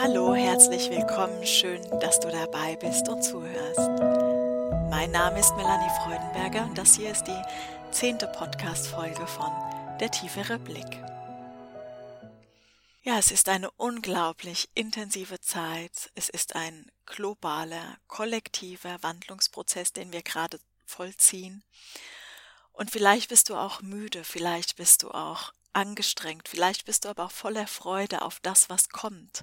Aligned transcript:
Hallo, 0.00 0.34
herzlich 0.34 0.88
willkommen, 0.88 1.44
schön, 1.44 1.82
dass 2.00 2.18
du 2.18 2.30
dabei 2.30 2.76
bist 2.76 3.10
und 3.10 3.22
zuhörst. 3.22 3.90
Mein 4.88 5.10
Name 5.10 5.38
ist 5.38 5.54
Melanie 5.56 5.90
Freudenberger 6.02 6.64
und 6.64 6.78
das 6.78 6.94
hier 6.96 7.10
ist 7.10 7.24
die 7.26 7.42
zehnte 7.90 8.26
Podcast-Folge 8.28 9.26
von 9.26 9.52
Der 10.00 10.10
tiefere 10.10 10.58
Blick. 10.58 11.02
Ja, 13.02 13.18
es 13.18 13.30
ist 13.30 13.50
eine 13.50 13.70
unglaublich 13.72 14.70
intensive 14.74 15.40
Zeit. 15.40 16.10
Es 16.14 16.30
ist 16.30 16.56
ein 16.56 16.90
globaler, 17.08 17.98
kollektiver 18.06 19.02
Wandlungsprozess, 19.02 19.92
den 19.92 20.12
wir 20.12 20.22
gerade 20.22 20.60
vollziehen. 20.86 21.64
Und 22.72 22.90
vielleicht 22.90 23.28
bist 23.28 23.48
du 23.48 23.56
auch 23.56 23.82
müde, 23.82 24.22
vielleicht 24.22 24.76
bist 24.76 25.02
du 25.02 25.10
auch 25.10 25.52
angestrengt, 25.72 26.48
vielleicht 26.48 26.84
bist 26.84 27.04
du 27.04 27.08
aber 27.08 27.24
auch 27.24 27.32
voller 27.32 27.66
Freude 27.66 28.22
auf 28.22 28.38
das, 28.40 28.70
was 28.70 28.88
kommt, 28.88 29.42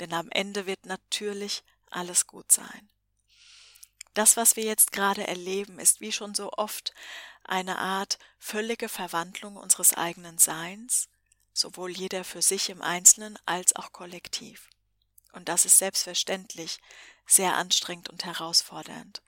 denn 0.00 0.12
am 0.12 0.28
Ende 0.30 0.66
wird 0.66 0.86
natürlich 0.86 1.64
alles 1.90 2.26
gut 2.26 2.52
sein. 2.52 2.88
Das, 4.14 4.36
was 4.36 4.56
wir 4.56 4.64
jetzt 4.64 4.92
gerade 4.92 5.26
erleben, 5.26 5.78
ist 5.78 6.00
wie 6.00 6.12
schon 6.12 6.34
so 6.34 6.52
oft 6.52 6.92
eine 7.44 7.78
Art 7.78 8.18
völlige 8.38 8.88
Verwandlung 8.88 9.56
unseres 9.56 9.94
eigenen 9.94 10.38
Seins, 10.38 11.08
sowohl 11.52 11.90
jeder 11.90 12.24
für 12.24 12.42
sich 12.42 12.68
im 12.68 12.82
Einzelnen 12.82 13.38
als 13.46 13.74
auch 13.76 13.92
kollektiv. 13.92 14.68
Und 15.32 15.48
das 15.48 15.64
ist 15.64 15.78
selbstverständlich 15.78 16.78
sehr 17.26 17.56
anstrengend 17.56 18.08
und 18.08 18.24
herausfordernd. 18.24 19.22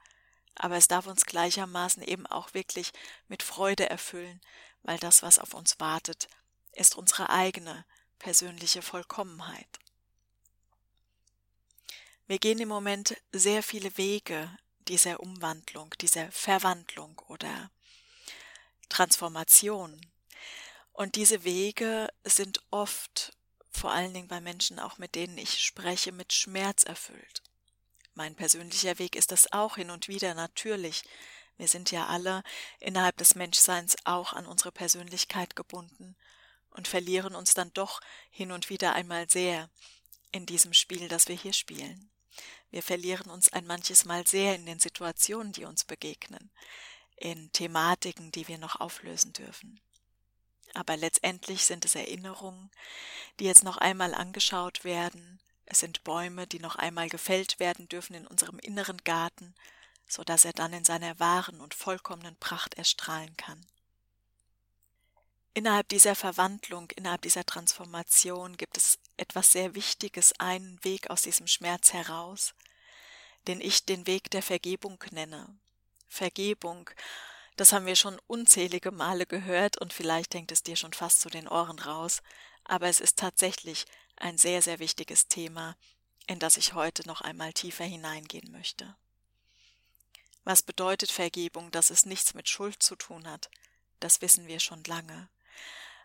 Aber 0.55 0.77
es 0.77 0.89
darf 0.89 1.07
uns 1.07 1.27
gleichermaßen 1.27 2.03
eben 2.03 2.27
auch 2.27 2.55
wirklich 2.55 2.93
mit 3.29 3.43
Freude 3.43 3.89
erfüllen, 3.89 4.41
weil 4.83 4.99
das, 4.99 5.23
was 5.23 5.39
auf 5.39 5.55
uns 5.55 5.79
wartet, 5.80 6.29
ist 6.73 6.97
unsere 6.97 7.30
eigene 7.30 7.85
persönliche 8.19 8.83
Vollkommenheit. 8.83 9.79
Wir 12.27 12.39
gehen 12.39 12.61
im 12.61 12.69
Moment 12.69 13.17
sehr 13.33 13.63
viele 13.63 13.96
Wege 13.96 14.57
dieser 14.87 15.21
Umwandlung, 15.21 15.95
dieser 16.01 16.30
Verwandlung 16.30 17.19
oder 17.27 17.71
Transformation. 18.89 20.01
Und 20.93 21.17
diese 21.17 21.45
Wege 21.45 22.09
sind 22.24 22.63
oft, 22.71 23.33
vor 23.71 23.93
allen 23.93 24.13
Dingen 24.13 24.29
bei 24.29 24.40
Menschen 24.40 24.79
auch 24.79 24.99
mit 24.99 25.15
denen 25.15 25.38
ich 25.38 25.60
spreche, 25.60 26.13
mit 26.13 26.32
Schmerz 26.32 26.82
erfüllt. 26.82 27.43
Mein 28.15 28.35
persönlicher 28.35 28.99
Weg 28.99 29.16
ist 29.16 29.32
das 29.32 29.52
auch 29.52 29.77
hin 29.77 29.90
und 29.90 30.09
wieder 30.09 30.35
natürlich. 30.35 31.02
Wir 31.57 31.68
sind 31.68 31.90
ja 31.90 32.07
alle 32.07 32.43
innerhalb 32.79 33.16
des 33.16 33.35
Menschseins 33.35 33.96
auch 34.04 34.32
an 34.32 34.46
unsere 34.46 34.73
Persönlichkeit 34.73 35.57
gebunden 35.57 36.16
und 36.71 36.88
verlieren 36.88 37.35
uns 37.35 37.54
dann 37.54 37.73
doch 37.73 38.01
hin 38.30 38.52
und 38.52 38.71
wieder 38.71 38.95
einmal 38.95 39.29
sehr 39.29 39.71
in 40.32 40.46
diesem 40.46 40.73
Spiel, 40.73 41.09
das 41.09 41.29
wir 41.29 41.37
hier 41.37 41.52
spielen. 41.52 42.10
Wir 42.71 42.82
verlieren 42.82 43.30
uns 43.30 43.52
ein 43.52 43.66
manches 43.66 44.05
Mal 44.05 44.27
sehr 44.27 44.55
in 44.55 44.65
den 44.65 44.79
Situationen, 44.79 45.52
die 45.52 45.65
uns 45.65 45.84
begegnen, 45.84 46.51
in 47.16 47.51
Thematiken, 47.52 48.30
die 48.32 48.49
wir 48.49 48.59
noch 48.59 48.80
auflösen 48.80 49.32
dürfen. 49.32 49.80
Aber 50.74 50.96
letztendlich 50.96 51.65
sind 51.65 51.85
es 51.85 51.95
Erinnerungen, 51.95 52.71
die 53.38 53.45
jetzt 53.45 53.65
noch 53.65 53.76
einmal 53.76 54.15
angeschaut 54.15 54.85
werden, 54.85 55.40
es 55.71 55.79
sind 55.79 56.02
Bäume, 56.02 56.49
die 56.49 56.59
noch 56.59 56.74
einmal 56.74 57.09
gefällt 57.09 57.60
werden 57.60 57.88
dürfen 57.88 58.15
in 58.15 58.27
unserem 58.27 58.59
inneren 58.59 58.99
Garten, 59.04 59.54
so 60.09 60.24
dass 60.24 60.45
er 60.45 60.52
dann 60.52 60.73
in 60.73 60.85
seiner 60.85 61.21
wahren 61.21 61.60
und 61.60 61.74
vollkommenen 61.74 62.37
Pracht 62.37 62.74
erstrahlen 62.74 63.37
kann. 63.37 63.65
Innerhalb 65.54 65.88
dieser 65.88 66.16
Verwandlung, 66.16 66.91
innerhalb 66.97 67.22
dieser 67.22 67.47
Transformation 67.47 68.56
gibt 68.56 68.77
es 68.77 68.99
etwas 69.16 69.53
sehr 69.53 69.77
Wichtiges, 69.77 70.33
einen 70.41 70.83
Weg 70.84 71.09
aus 71.09 71.22
diesem 71.22 71.47
Schmerz 71.47 71.93
heraus, 71.93 72.55
den 73.47 73.61
ich 73.61 73.84
den 73.84 74.09
Weg 74.09 74.31
der 74.33 74.43
Vergebung 74.43 75.03
nenne. 75.12 75.56
Vergebung, 76.09 76.91
das 77.60 77.75
haben 77.75 77.84
wir 77.84 77.94
schon 77.94 78.19
unzählige 78.26 78.91
Male 78.91 79.26
gehört 79.26 79.76
und 79.76 79.93
vielleicht 79.93 80.32
denkt 80.32 80.50
es 80.50 80.62
dir 80.62 80.76
schon 80.76 80.94
fast 80.94 81.21
zu 81.21 81.28
den 81.28 81.47
Ohren 81.47 81.78
raus, 81.78 82.22
aber 82.65 82.88
es 82.88 83.00
ist 83.00 83.19
tatsächlich 83.19 83.84
ein 84.16 84.38
sehr, 84.38 84.62
sehr 84.62 84.78
wichtiges 84.78 85.28
Thema, 85.28 85.76
in 86.26 86.38
das 86.38 86.56
ich 86.56 86.72
heute 86.72 87.06
noch 87.06 87.21
einmal 87.21 87.53
tiefer 87.53 87.84
hineingehen 87.84 88.50
möchte. 88.50 88.97
Was 90.43 90.62
bedeutet 90.62 91.10
Vergebung, 91.10 91.71
dass 91.71 91.91
es 91.91 92.06
nichts 92.06 92.32
mit 92.32 92.48
Schuld 92.48 92.82
zu 92.82 92.97
tun 92.97 93.28
hat? 93.28 93.50
Das 93.98 94.22
wissen 94.22 94.47
wir 94.47 94.59
schon 94.59 94.82
lange. 94.84 95.28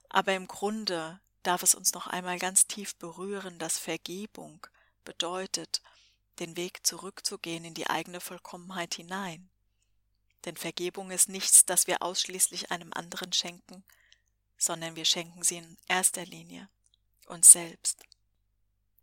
Aber 0.10 0.34
im 0.34 0.50
Grunde 0.50 1.22
darf 1.44 1.64
es 1.64 1.74
uns 1.74 1.94
noch 1.94 2.08
einmal 2.08 2.38
ganz 2.38 2.68
tief 2.68 2.98
berühren, 2.98 3.60
dass 3.60 3.80
Vergebung 3.80 4.68
bedeutet, 5.06 5.82
den 6.40 6.58
Weg 6.58 6.86
zurückzugehen 6.86 7.64
in 7.64 7.76
die 7.76 7.88
eigene 7.88 8.20
Vollkommenheit 8.20 8.96
hinein. 8.96 9.50
Denn 10.46 10.58
Vergebung 10.58 11.12
ist 11.12 11.28
nichts, 11.28 11.66
das 11.66 11.88
wir 11.88 12.02
ausschließlich 12.02 12.72
einem 12.72 12.94
anderen 12.94 13.34
schenken, 13.34 13.84
sondern 14.58 14.96
wir 14.96 15.06
schenken 15.06 15.44
sie 15.44 15.58
in 15.58 15.78
erster 15.88 16.26
Linie 16.26 16.70
uns 17.28 17.52
selbst. 17.52 18.04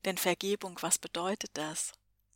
Denn 0.05 0.19
Vergebung, 0.19 0.79
was 0.83 0.99
bedeutet 0.99 1.51
das? 1.55 1.93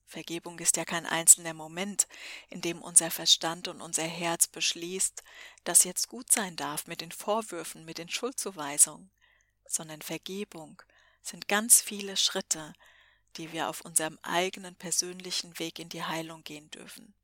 Vergebung 0.06 0.58
ist 0.60 0.76
ja 0.76 0.84
kein 0.84 1.04
einzelner 1.04 1.54
Moment, 1.54 2.06
in 2.48 2.60
dem 2.60 2.80
unser 2.80 3.10
Verstand 3.10 3.66
und 3.66 3.80
unser 3.80 4.04
Herz 4.04 4.46
beschließt, 4.46 5.22
dass 5.64 5.84
jetzt 5.84 6.08
gut 6.08 6.30
sein 6.30 6.54
darf 6.56 6.86
mit 6.86 7.00
den 7.00 7.10
Vorwürfen, 7.10 7.84
mit 7.84 7.98
den 7.98 8.08
Schuldzuweisungen, 8.08 9.10
sondern 9.66 10.02
Vergebung 10.02 10.80
sind 11.22 11.48
ganz 11.48 11.80
viele 11.80 12.16
Schritte, 12.16 12.72
die 13.36 13.52
wir 13.52 13.68
auf 13.68 13.80
unserem 13.80 14.18
eigenen 14.22 14.76
persönlichen 14.76 15.58
Weg 15.58 15.80
in 15.80 15.88
die 15.88 16.04
Heilung 16.04 16.44
gehen 16.44 16.70
dürfen. 16.70 17.14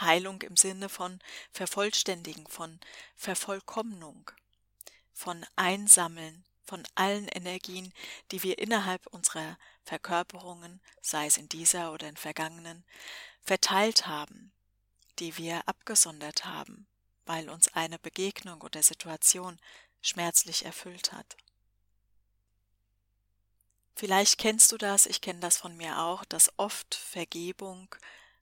Heilung 0.00 0.42
im 0.42 0.56
Sinne 0.56 0.88
von 0.88 1.20
Vervollständigen, 1.52 2.46
von 2.46 2.80
Vervollkommnung, 3.16 4.30
von 5.12 5.44
Einsammeln, 5.56 6.44
von 6.64 6.86
allen 6.94 7.28
Energien, 7.28 7.92
die 8.30 8.42
wir 8.42 8.58
innerhalb 8.58 9.06
unserer 9.08 9.58
Verkörperungen, 9.84 10.80
sei 11.00 11.26
es 11.26 11.36
in 11.36 11.48
dieser 11.48 11.92
oder 11.92 12.08
in 12.08 12.16
vergangenen, 12.16 12.84
verteilt 13.42 14.06
haben, 14.06 14.52
die 15.18 15.36
wir 15.36 15.66
abgesondert 15.68 16.44
haben, 16.44 16.86
weil 17.26 17.50
uns 17.50 17.68
eine 17.74 17.98
Begegnung 17.98 18.62
oder 18.62 18.82
Situation 18.82 19.58
schmerzlich 20.00 20.64
erfüllt 20.64 21.12
hat. 21.12 21.36
Vielleicht 23.94 24.38
kennst 24.38 24.72
du 24.72 24.78
das, 24.78 25.06
ich 25.06 25.20
kenne 25.20 25.40
das 25.40 25.58
von 25.58 25.76
mir 25.76 25.98
auch, 25.98 26.24
dass 26.24 26.52
oft 26.58 26.94
Vergebung 26.94 27.94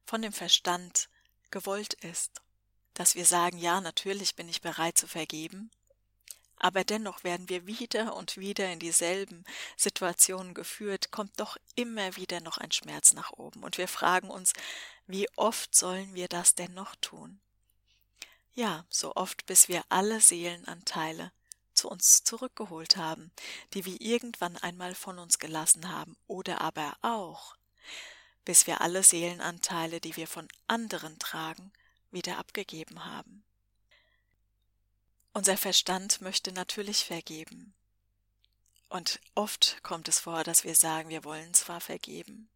von 0.07 0.23
dem 0.23 0.33
Verstand 0.33 1.09
gewollt 1.51 1.95
ist, 1.95 2.41
dass 2.95 3.15
wir 3.15 3.25
sagen, 3.25 3.59
ja, 3.59 3.81
natürlich 3.81 4.37
bin 4.37 4.49
ich 4.49 4.61
bereit 4.61 4.99
zu 4.99 5.07
vergeben, 5.07 5.71
aber 6.63 6.85
dennoch 6.85 7.25
werden 7.25 7.49
wir 7.49 7.67
wieder 7.67 8.15
und 8.15 8.37
wieder 8.37 8.71
in 8.71 8.79
dieselben 8.79 9.45
Situationen 9.79 10.53
geführt, 10.53 11.11
kommt 11.11 11.41
doch 11.41 11.57
immer 11.75 12.17
wieder 12.17 12.41
noch 12.41 12.59
ein 12.59 12.71
Schmerz 12.71 13.15
nach 13.15 13.33
oben. 13.33 13.63
Und 13.65 13.79
wir 13.79 13.89
fragen 13.89 14.29
uns, 14.29 14.53
wie 15.07 15.27
oft 15.37 15.75
sollen 15.75 16.15
wir 16.15 16.29
das 16.29 16.55
denn 16.55 16.75
noch 16.75 16.95
tun? 16.97 17.41
Ja, 18.53 18.85
so 18.91 19.15
oft, 19.17 19.47
bis 19.47 19.69
wir 19.69 19.83
alle 19.89 20.21
Seelenanteile 20.21 21.33
zu 21.73 21.89
uns 21.89 22.25
zurückgeholt 22.25 22.99
haben, 22.99 23.33
die 23.73 23.87
wir 23.87 23.99
irgendwann 23.99 24.59
einmal 24.59 24.95
von 24.95 25.19
uns 25.19 25.39
gelassen 25.39 25.91
haben, 25.91 26.15
oder 26.27 26.61
aber 26.61 26.95
auch, 27.01 27.57
bis 28.45 28.67
wir 28.67 28.81
alle 28.81 29.03
Seelenanteile, 29.03 30.01
die 30.01 30.17
wir 30.17 30.27
von 30.27 30.49
anderen 30.67 31.19
tragen, 31.19 31.73
wieder 32.11 32.39
abgegeben 32.39 33.05
haben. 33.05 33.45
Unser 35.33 35.57
Verstand 35.57 36.21
möchte 36.21 36.53
natürlich 36.53 37.05
vergeben. 37.05 37.73
Und 38.89 39.21
oft 39.37 39.83
kommt 39.85 40.09
es 40.09 40.19
vor, 40.21 40.43
dass 40.43 40.65
wir 40.65 40.75
sagen, 40.75 41.09
wir 41.09 41.23
wollen 41.23 41.55
zwar 41.55 41.81
vergeben, 41.81 42.49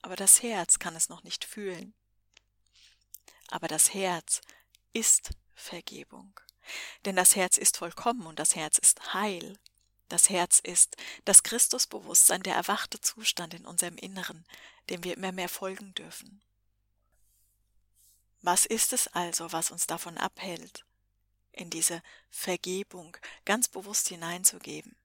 aber 0.00 0.16
das 0.16 0.42
Herz 0.42 0.78
kann 0.78 0.96
es 0.96 1.10
noch 1.10 1.22
nicht 1.22 1.44
fühlen. 1.44 1.92
Aber 3.48 3.68
das 3.68 3.92
Herz 3.92 4.40
ist 4.94 5.30
Vergebung. 5.54 6.40
Denn 7.04 7.16
das 7.16 7.36
Herz 7.36 7.58
ist 7.58 7.76
vollkommen 7.76 8.26
und 8.26 8.38
das 8.38 8.56
Herz 8.56 8.78
ist 8.78 9.12
heil. 9.12 9.58
Das 10.08 10.30
Herz 10.30 10.60
ist 10.60 10.96
das 11.24 11.42
Christusbewusstsein, 11.42 12.42
der 12.42 12.54
erwachte 12.54 13.00
Zustand 13.00 13.54
in 13.54 13.66
unserem 13.66 13.96
Inneren, 13.96 14.44
dem 14.90 15.04
wir 15.04 15.16
immer 15.16 15.32
mehr 15.32 15.48
folgen 15.48 15.94
dürfen. 15.94 16.42
Was 18.42 18.66
ist 18.66 18.92
es 18.92 19.08
also, 19.08 19.52
was 19.52 19.70
uns 19.70 19.86
davon 19.86 20.18
abhält, 20.18 20.84
in 21.54 21.70
diese 21.70 22.02
Vergebung 22.30 23.16
ganz 23.44 23.68
bewusst 23.68 24.08
hineinzugeben. 24.08 24.96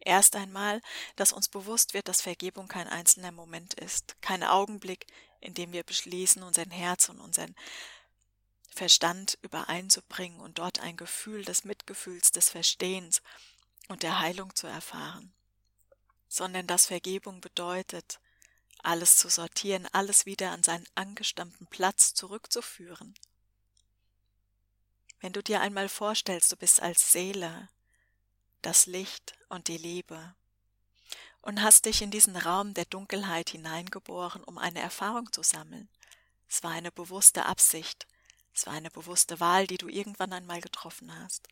Erst 0.00 0.36
einmal, 0.36 0.80
dass 1.16 1.32
uns 1.32 1.48
bewusst 1.48 1.94
wird, 1.94 2.08
dass 2.08 2.20
Vergebung 2.20 2.68
kein 2.68 2.88
einzelner 2.88 3.32
Moment 3.32 3.74
ist, 3.74 4.16
kein 4.20 4.42
Augenblick, 4.42 5.06
indem 5.40 5.72
wir 5.72 5.82
beschließen, 5.82 6.42
unseren 6.42 6.70
Herz 6.70 7.08
und 7.08 7.20
unseren 7.20 7.54
Verstand 8.70 9.38
übereinzubringen 9.42 10.40
und 10.40 10.58
dort 10.58 10.80
ein 10.80 10.96
Gefühl 10.96 11.44
des 11.44 11.64
Mitgefühls, 11.64 12.30
des 12.30 12.50
Verstehens 12.50 13.22
und 13.88 14.02
der 14.02 14.20
Heilung 14.20 14.54
zu 14.54 14.66
erfahren, 14.66 15.32
sondern 16.28 16.66
dass 16.66 16.86
Vergebung 16.86 17.40
bedeutet, 17.40 18.20
alles 18.86 19.16
zu 19.16 19.28
sortieren, 19.28 19.86
alles 19.92 20.26
wieder 20.26 20.52
an 20.52 20.62
seinen 20.62 20.86
angestammten 20.94 21.66
Platz 21.66 22.14
zurückzuführen. 22.14 23.14
Wenn 25.20 25.32
du 25.32 25.42
dir 25.42 25.60
einmal 25.60 25.88
vorstellst, 25.88 26.52
du 26.52 26.56
bist 26.56 26.80
als 26.80 27.12
Seele 27.12 27.68
das 28.62 28.86
Licht 28.86 29.34
und 29.48 29.68
die 29.68 29.78
Liebe 29.78 30.34
und 31.40 31.62
hast 31.62 31.86
dich 31.86 32.02
in 32.02 32.10
diesen 32.10 32.36
Raum 32.36 32.74
der 32.74 32.84
Dunkelheit 32.84 33.50
hineingeboren, 33.50 34.44
um 34.44 34.58
eine 34.58 34.80
Erfahrung 34.80 35.32
zu 35.32 35.42
sammeln. 35.42 35.88
Es 36.48 36.62
war 36.62 36.70
eine 36.70 36.92
bewusste 36.92 37.46
Absicht, 37.46 38.06
es 38.54 38.66
war 38.66 38.72
eine 38.72 38.90
bewusste 38.90 39.40
Wahl, 39.40 39.66
die 39.66 39.78
du 39.78 39.88
irgendwann 39.88 40.32
einmal 40.32 40.60
getroffen 40.60 41.12
hast. 41.14 41.48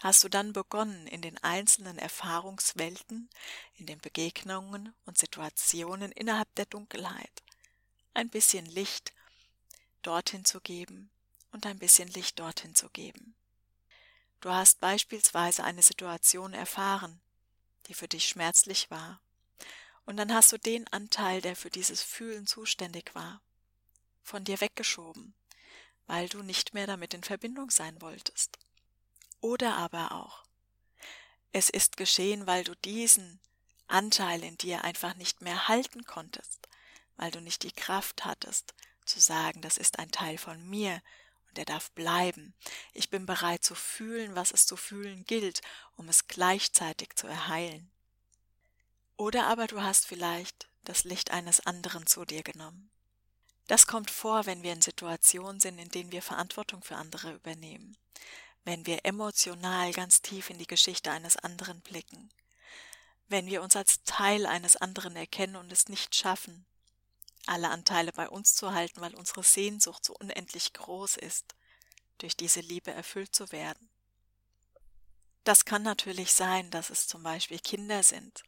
Hast 0.00 0.22
du 0.24 0.28
dann 0.28 0.52
begonnen, 0.52 1.06
in 1.06 1.22
den 1.22 1.38
einzelnen 1.38 1.98
Erfahrungswelten, 1.98 3.30
in 3.76 3.86
den 3.86 3.98
Begegnungen 3.98 4.94
und 5.06 5.16
Situationen 5.16 6.12
innerhalb 6.12 6.54
der 6.54 6.66
Dunkelheit 6.66 7.42
ein 8.12 8.28
bisschen 8.28 8.66
Licht 8.66 9.12
dorthin 10.02 10.44
zu 10.44 10.60
geben 10.60 11.10
und 11.50 11.66
ein 11.66 11.78
bisschen 11.78 12.08
Licht 12.08 12.38
dorthin 12.38 12.74
zu 12.74 12.88
geben. 12.90 13.34
Du 14.40 14.50
hast 14.50 14.80
beispielsweise 14.80 15.64
eine 15.64 15.82
Situation 15.82 16.52
erfahren, 16.52 17.20
die 17.86 17.94
für 17.94 18.08
dich 18.08 18.28
schmerzlich 18.28 18.90
war, 18.90 19.20
und 20.04 20.18
dann 20.18 20.32
hast 20.32 20.52
du 20.52 20.58
den 20.58 20.86
Anteil, 20.92 21.40
der 21.40 21.56
für 21.56 21.70
dieses 21.70 22.02
Fühlen 22.02 22.46
zuständig 22.46 23.14
war, 23.14 23.40
von 24.22 24.44
dir 24.44 24.60
weggeschoben, 24.60 25.34
weil 26.06 26.28
du 26.28 26.42
nicht 26.42 26.74
mehr 26.74 26.86
damit 26.86 27.12
in 27.12 27.24
Verbindung 27.24 27.70
sein 27.70 28.00
wolltest. 28.00 28.58
Oder 29.40 29.76
aber 29.76 30.12
auch, 30.12 30.44
es 31.52 31.70
ist 31.70 31.96
geschehen, 31.96 32.46
weil 32.46 32.64
du 32.64 32.74
diesen 32.76 33.40
Anteil 33.86 34.42
in 34.42 34.58
dir 34.58 34.84
einfach 34.84 35.14
nicht 35.14 35.40
mehr 35.42 35.68
halten 35.68 36.04
konntest, 36.04 36.68
weil 37.16 37.30
du 37.30 37.40
nicht 37.40 37.62
die 37.62 37.72
Kraft 37.72 38.24
hattest, 38.24 38.74
zu 39.04 39.20
sagen, 39.20 39.62
das 39.62 39.76
ist 39.76 39.98
ein 39.98 40.10
Teil 40.10 40.38
von 40.38 40.62
mir 40.68 41.00
und 41.48 41.58
er 41.58 41.64
darf 41.64 41.90
bleiben. 41.92 42.54
Ich 42.92 43.08
bin 43.08 43.24
bereit 43.24 43.64
zu 43.64 43.74
fühlen, 43.74 44.34
was 44.34 44.50
es 44.50 44.66
zu 44.66 44.76
fühlen 44.76 45.24
gilt, 45.24 45.62
um 45.96 46.08
es 46.08 46.26
gleichzeitig 46.26 47.14
zu 47.14 47.26
erheilen. 47.26 47.90
Oder 49.16 49.46
aber 49.46 49.66
du 49.66 49.82
hast 49.82 50.06
vielleicht 50.06 50.68
das 50.84 51.04
Licht 51.04 51.30
eines 51.30 51.64
anderen 51.66 52.06
zu 52.06 52.24
dir 52.24 52.42
genommen. 52.42 52.90
Das 53.66 53.86
kommt 53.86 54.10
vor, 54.10 54.46
wenn 54.46 54.62
wir 54.62 54.72
in 54.72 54.82
Situationen 54.82 55.60
sind, 55.60 55.78
in 55.78 55.88
denen 55.88 56.12
wir 56.12 56.22
Verantwortung 56.22 56.82
für 56.82 56.96
andere 56.96 57.32
übernehmen, 57.32 57.96
wenn 58.66 58.84
wir 58.84 59.04
emotional 59.04 59.92
ganz 59.92 60.22
tief 60.22 60.50
in 60.50 60.58
die 60.58 60.66
Geschichte 60.66 61.12
eines 61.12 61.36
anderen 61.36 61.80
blicken, 61.82 62.30
wenn 63.28 63.46
wir 63.46 63.62
uns 63.62 63.76
als 63.76 64.02
Teil 64.02 64.44
eines 64.44 64.76
anderen 64.76 65.14
erkennen 65.14 65.54
und 65.54 65.70
es 65.70 65.88
nicht 65.88 66.16
schaffen, 66.16 66.66
alle 67.46 67.70
Anteile 67.70 68.12
bei 68.12 68.28
uns 68.28 68.56
zu 68.56 68.74
halten, 68.74 69.00
weil 69.00 69.14
unsere 69.14 69.44
Sehnsucht 69.44 70.04
so 70.04 70.16
unendlich 70.18 70.72
groß 70.72 71.16
ist, 71.16 71.54
durch 72.18 72.36
diese 72.36 72.58
Liebe 72.58 72.90
erfüllt 72.90 73.32
zu 73.32 73.52
werden. 73.52 73.88
Das 75.44 75.64
kann 75.64 75.84
natürlich 75.84 76.32
sein, 76.32 76.68
dass 76.72 76.90
es 76.90 77.06
zum 77.06 77.22
Beispiel 77.22 77.60
Kinder 77.60 78.02
sind, 78.02 78.42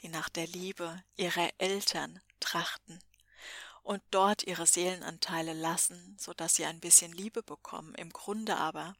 die 0.00 0.08
nach 0.08 0.28
der 0.28 0.48
Liebe 0.48 1.04
ihrer 1.14 1.50
Eltern 1.58 2.20
trachten 2.40 2.98
und 3.84 4.02
dort 4.10 4.42
ihre 4.42 4.66
Seelenanteile 4.66 5.52
lassen, 5.52 6.16
so 6.18 6.34
dass 6.34 6.56
sie 6.56 6.64
ein 6.64 6.80
bisschen 6.80 7.12
Liebe 7.12 7.44
bekommen, 7.44 7.94
im 7.94 8.10
Grunde 8.10 8.56
aber 8.56 8.96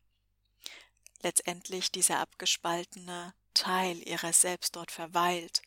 letztendlich 1.23 1.91
dieser 1.91 2.19
abgespaltene 2.21 3.35
Teil 3.55 4.07
ihrer 4.07 4.33
selbst 4.33 4.77
dort 4.77 4.91
verweilt 4.91 5.63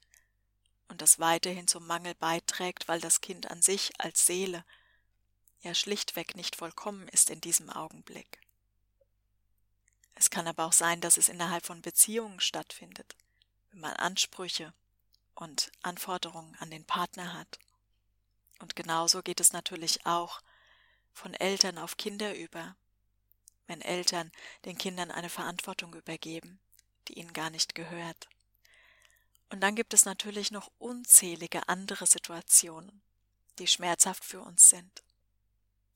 und 0.88 1.02
das 1.02 1.20
weiterhin 1.20 1.68
zum 1.68 1.86
Mangel 1.88 2.16
beiträgt, 2.16 2.88
weil 2.88 3.02
das 3.02 3.22
Kind 3.22 3.50
an 3.50 3.62
sich 3.62 3.92
als 4.00 4.26
Seele 4.26 4.64
ja 5.62 5.74
schlichtweg 5.74 6.36
nicht 6.36 6.56
vollkommen 6.56 7.08
ist 7.10 7.30
in 7.30 7.42
diesem 7.42 7.70
Augenblick. 7.70 8.40
Es 10.16 10.30
kann 10.30 10.48
aber 10.48 10.66
auch 10.66 10.74
sein, 10.74 11.02
dass 11.02 11.18
es 11.18 11.30
innerhalb 11.30 11.66
von 11.66 11.82
Beziehungen 11.82 12.40
stattfindet, 12.40 13.16
wenn 13.72 13.82
man 13.82 13.94
Ansprüche 13.94 14.74
und 15.36 15.72
Anforderungen 15.82 16.56
an 16.60 16.70
den 16.70 16.86
Partner 16.86 17.34
hat 17.34 17.60
und 18.60 18.76
genauso 18.76 19.24
geht 19.24 19.40
es 19.40 19.54
natürlich 19.54 20.06
auch 20.06 20.42
von 21.14 21.34
Eltern 21.34 21.78
auf 21.78 21.98
Kinder 21.98 22.36
über, 22.36 22.76
wenn 23.70 23.82
Eltern 23.82 24.32
den 24.66 24.78
Kindern 24.78 25.12
eine 25.12 25.30
Verantwortung 25.30 25.94
übergeben, 25.94 26.60
die 27.08 27.14
ihnen 27.14 27.34
gar 27.34 27.50
nicht 27.50 27.76
gehört. 27.76 28.28
Und 29.50 29.62
dann 29.62 29.76
gibt 29.76 29.94
es 29.94 30.06
natürlich 30.06 30.52
noch 30.52 30.72
unzählige 30.78 31.70
andere 31.70 32.06
Situationen, 32.06 33.02
die 33.60 33.68
schmerzhaft 33.68 34.26
für 34.26 34.42
uns 34.42 34.70
sind. 34.70 35.04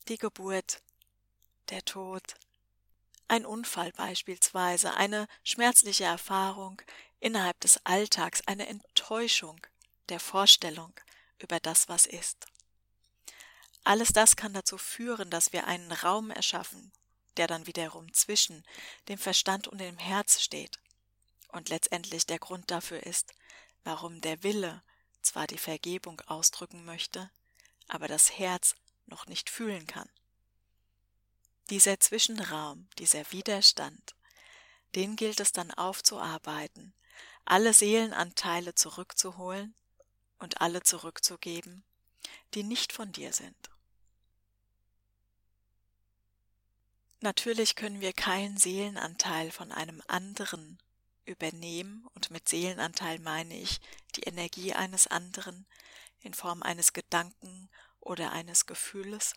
Die 0.07 0.17
Geburt, 0.17 0.81
der 1.69 1.83
Tod, 1.83 2.35
ein 3.27 3.45
Unfall 3.45 3.91
beispielsweise, 3.93 4.95
eine 4.95 5.27
schmerzliche 5.43 6.03
Erfahrung 6.03 6.81
innerhalb 7.19 7.59
des 7.61 7.83
Alltags, 7.85 8.41
eine 8.47 8.67
Enttäuschung 8.67 9.59
der 10.09 10.19
Vorstellung 10.19 10.93
über 11.39 11.59
das, 11.59 11.89
was 11.89 12.05
ist. 12.05 12.45
Alles 13.83 14.13
das 14.13 14.35
kann 14.35 14.53
dazu 14.53 14.77
führen, 14.77 15.29
dass 15.29 15.53
wir 15.53 15.67
einen 15.67 15.91
Raum 15.91 16.31
erschaffen, 16.31 16.91
der 17.37 17.47
dann 17.47 17.67
wiederum 17.67 18.13
zwischen 18.13 18.63
dem 19.07 19.17
Verstand 19.17 19.67
und 19.67 19.79
dem 19.79 19.97
Herz 19.97 20.41
steht 20.41 20.79
und 21.49 21.69
letztendlich 21.69 22.25
der 22.25 22.39
Grund 22.39 22.71
dafür 22.71 23.03
ist, 23.03 23.33
warum 23.83 24.21
der 24.21 24.43
Wille 24.43 24.83
zwar 25.21 25.47
die 25.47 25.57
Vergebung 25.57 26.21
ausdrücken 26.21 26.85
möchte, 26.85 27.29
aber 27.87 28.07
das 28.07 28.37
Herz 28.37 28.75
noch 29.05 29.27
nicht 29.27 29.49
fühlen 29.49 29.87
kann. 29.87 30.09
Dieser 31.69 31.99
Zwischenraum, 31.99 32.89
dieser 32.99 33.31
Widerstand, 33.31 34.15
den 34.95 35.15
gilt 35.15 35.39
es 35.39 35.53
dann 35.53 35.71
aufzuarbeiten, 35.71 36.93
alle 37.45 37.73
Seelenanteile 37.73 38.75
zurückzuholen 38.75 39.73
und 40.39 40.61
alle 40.61 40.83
zurückzugeben, 40.83 41.83
die 42.53 42.63
nicht 42.63 42.93
von 42.93 43.11
dir 43.11 43.33
sind. 43.33 43.72
Natürlich 47.23 47.75
können 47.75 48.01
wir 48.01 48.11
keinen 48.11 48.57
Seelenanteil 48.57 49.49
von 49.49 49.71
einem 49.71 50.03
anderen 50.07 50.77
übernehmen, 51.23 52.05
und 52.15 52.31
mit 52.31 52.49
Seelenanteil 52.49 53.17
meine 53.19 53.57
ich 53.57 53.79
die 54.17 54.23
Energie 54.23 54.73
eines 54.73 55.07
anderen 55.07 55.65
in 56.19 56.33
Form 56.33 56.61
eines 56.61 56.91
Gedanken 56.91 57.69
oder 58.01 58.33
eines 58.33 58.65
Gefühles. 58.65 59.35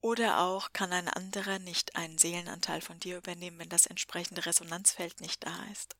Oder 0.00 0.40
auch 0.40 0.72
kann 0.72 0.92
ein 0.92 1.08
anderer 1.08 1.60
nicht 1.60 1.94
einen 1.94 2.18
Seelenanteil 2.18 2.80
von 2.80 2.98
dir 2.98 3.18
übernehmen, 3.18 3.60
wenn 3.60 3.68
das 3.68 3.86
entsprechende 3.86 4.44
Resonanzfeld 4.44 5.20
nicht 5.20 5.46
da 5.46 5.64
ist. 5.70 5.94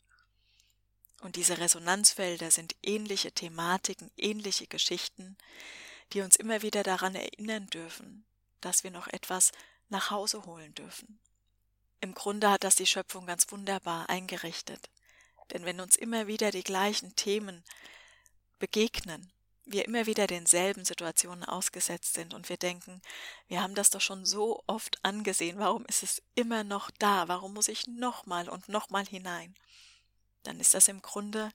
Und 1.21 1.37
diese 1.37 1.59
Resonanzfelder 1.59 2.51
sind 2.51 2.75
ähnliche 2.83 3.31
Thematiken, 3.31 4.11
ähnliche 4.17 4.67
Geschichten, 4.67 5.39
die 6.13 6.23
uns 6.23 6.35
immer 6.35 6.63
wieder 6.63 6.83
daran 6.83 7.15
erinnern 7.15 7.69
dürfen, 7.69 8.25
dass 8.61 8.83
wir 8.83 8.91
noch 8.91 9.07
etwas 9.07 9.53
nach 9.91 10.11
Hause 10.11 10.45
holen 10.47 10.75
dürfen. 10.75 11.19
Im 12.01 12.15
Grunde 12.15 12.51
hat 12.51 12.65
das 12.65 12.77
die 12.77 12.87
Schöpfung 12.87 13.27
ganz 13.27 13.51
wunderbar 13.51 14.09
eingerichtet. 14.09 14.89
Denn 15.53 15.65
wenn 15.65 15.81
uns 15.81 15.97
immer 15.97 16.27
wieder 16.27 16.51
die 16.51 16.63
gleichen 16.63 17.15
Themen 17.17 17.65
begegnen, 18.59 19.31
wir 19.67 19.85
immer 19.85 20.07
wieder 20.07 20.27
denselben 20.27 20.85
Situationen 20.85 21.45
ausgesetzt 21.45 22.15
sind 22.15 22.35
und 22.35 22.49
wir 22.49 22.57
denken, 22.57 23.01
wir 23.49 23.63
haben 23.63 23.75
das 23.75 23.91
doch 23.91 24.01
schon 24.01 24.25
so 24.25 24.63
oft 24.67 24.99
angesehen, 25.05 25.59
warum 25.59 25.85
ist 25.87 26.03
es 26.03 26.23
immer 26.35 26.65
noch 26.65 26.91
da, 26.99 27.29
warum 27.29 27.55
muss 27.55 27.69
ich 27.69 27.87
nochmal 27.87 28.49
und 28.49 28.69
nochmal 28.69 29.07
hinein? 29.07 29.55
Dann 30.43 30.59
ist 30.59 30.75
das 30.75 30.89
im 30.89 31.03
Grunde, 31.03 31.51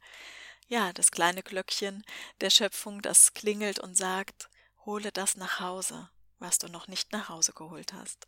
ja, 0.68 0.94
das 0.94 1.12
kleine 1.12 1.44
Glöckchen 1.44 2.06
der 2.42 2.50
Schöpfung, 2.50 3.02
das 3.02 3.34
klingelt 3.34 3.80
und 3.80 3.98
sagt, 3.98 4.50
hole 4.86 5.12
das 5.12 5.36
nach 5.36 5.60
Hause, 5.60 6.10
was 6.40 6.60
du 6.60 6.68
noch 6.68 6.88
nicht 6.88 7.12
nach 7.12 7.30
Hause 7.30 7.54
geholt 7.54 7.94
hast. 7.94 8.28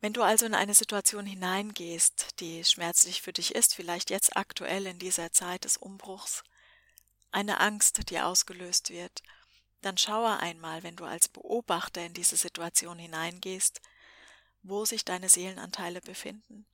Wenn 0.00 0.12
du 0.12 0.22
also 0.22 0.44
in 0.44 0.54
eine 0.54 0.74
Situation 0.74 1.24
hineingehst, 1.24 2.40
die 2.40 2.62
schmerzlich 2.62 3.22
für 3.22 3.32
dich 3.32 3.54
ist, 3.54 3.74
vielleicht 3.74 4.10
jetzt 4.10 4.36
aktuell 4.36 4.86
in 4.86 4.98
dieser 4.98 5.32
Zeit 5.32 5.64
des 5.64 5.78
Umbruchs, 5.78 6.44
eine 7.30 7.58
Angst, 7.60 8.10
die 8.10 8.20
ausgelöst 8.20 8.90
wird, 8.90 9.22
dann 9.80 9.96
schaue 9.96 10.38
einmal, 10.38 10.82
wenn 10.82 10.96
du 10.96 11.04
als 11.04 11.28
Beobachter 11.28 12.04
in 12.04 12.12
diese 12.12 12.36
Situation 12.36 12.98
hineingehst, 12.98 13.80
wo 14.62 14.84
sich 14.84 15.04
deine 15.04 15.28
Seelenanteile 15.28 16.00
befinden. 16.00 16.66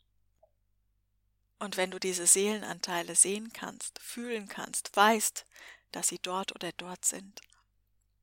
Und 1.60 1.76
wenn 1.76 1.90
du 1.90 1.99
diese 1.99 2.26
Seelenanteile 2.26 3.14
sehen 3.14 3.52
kannst, 3.52 3.99
fühlen 3.99 4.49
kannst, 4.49 4.96
weißt, 4.96 5.44
dass 5.92 6.08
sie 6.08 6.18
dort 6.18 6.54
oder 6.54 6.72
dort 6.72 7.04
sind, 7.04 7.40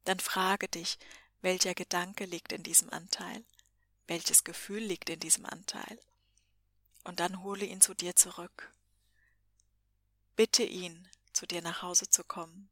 dann 0.08 0.20
frage 0.20 0.68
dich, 0.68 0.98
welcher 1.42 1.74
Gedanke 1.74 2.26
liegt 2.26 2.52
in 2.54 2.64
diesem 2.64 2.90
Anteil, 2.90 3.44
welches 4.08 4.44
Gefühl 4.44 4.82
liegt 4.82 5.10
in 5.10 5.20
diesem 5.20 5.46
Anteil, 5.46 6.00
und 7.04 7.20
dann 7.20 7.44
hole 7.44 7.66
ihn 7.66 7.82
zu 7.82 7.94
dir 7.94 8.16
zurück. 8.16 8.72
Bitte 10.36 10.64
ihn, 10.64 11.08
zu 11.34 11.46
dir 11.46 11.62
nach 11.62 11.82
Hause 11.82 12.10
zu 12.10 12.24
kommen. 12.24 12.70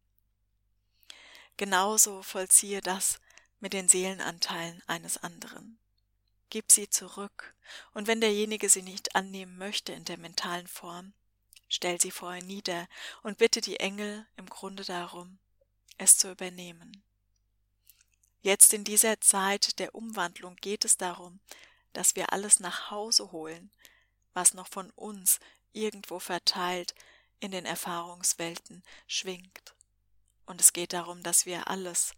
Genauso 1.58 2.22
vollziehe 2.22 2.82
das 2.82 3.20
mit 3.60 3.74
den 3.74 3.88
Seelenanteilen 3.88 4.82
eines 4.88 5.18
anderen. 5.18 5.77
Gib 6.50 6.72
sie 6.72 6.89
zurück, 6.89 7.54
und 7.94 8.08
wenn 8.08 8.22
derjenige 8.22 8.70
sie 8.70 8.82
nicht 8.82 9.15
annehmen 9.15 9.58
möchte 9.58 9.94
in 9.94 10.06
der 10.06 10.18
mentalen 10.18 10.68
Form, 10.68 11.13
stell 11.70 12.00
sie 12.00 12.12
vorher 12.12 12.44
nieder 12.44 12.88
und 13.24 13.38
bitte 13.38 13.62
die 13.62 13.80
Engel 13.80 14.25
im 14.38 14.48
Grunde 14.48 14.84
darum, 14.84 15.39
es 15.98 16.18
zu 16.18 16.32
übernehmen. 16.32 17.05
Jetzt 18.46 18.74
in 18.74 18.84
dieser 18.84 19.20
Zeit 19.22 19.80
der 19.80 19.96
Umwandlung 19.96 20.56
geht 20.58 20.86
es 20.86 20.98
darum, 20.98 21.40
dass 21.94 22.16
wir 22.16 22.32
alles 22.32 22.60
nach 22.60 22.92
Hause 22.92 23.32
holen, 23.32 23.72
was 24.36 24.54
noch 24.54 24.68
von 24.68 24.92
uns 24.92 25.40
irgendwo 25.74 26.20
verteilt 26.20 26.94
in 27.40 27.50
den 27.50 27.66
Erfahrungswelten 27.66 28.84
schwingt. 29.08 29.74
Und 30.46 30.62
es 30.62 30.74
geht 30.74 30.94
darum, 30.94 31.24
dass 31.24 31.48
wir 31.48 31.70
alles 31.70 32.14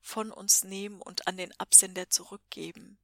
von 0.00 0.32
uns 0.32 0.64
nehmen 0.64 1.02
und 1.02 1.26
an 1.26 1.36
den 1.36 1.52
Absender 1.60 2.08
zurückgeben, 2.08 2.96